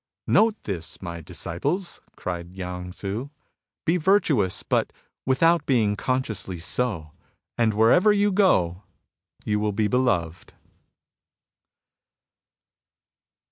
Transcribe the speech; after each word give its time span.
''Note 0.27 0.55
this, 0.63 0.99
my 0.99 1.21
disciples!" 1.21 2.01
cried 2.17 2.55
Yang 2.55 2.89
Tzu. 2.93 3.29
*' 3.57 3.85
Be 3.85 3.97
virtuous, 3.97 4.63
but 4.63 4.91
without 5.27 5.67
being 5.67 5.95
consciously 5.95 6.57
so; 6.57 7.11
and 7.55 7.75
wherever 7.75 8.11
you 8.11 8.31
go, 8.31 8.81
you 9.45 9.59
will 9.59 9.73
be 9.73 9.87
beloved." 9.87 10.55